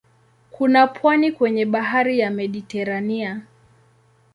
[0.51, 3.41] Kuna pwani kwenye bahari ya Mediteranea.